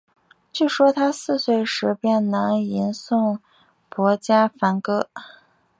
[0.51, 3.37] 据说他四岁时便能吟诵
[3.87, 5.11] 薄伽梵歌。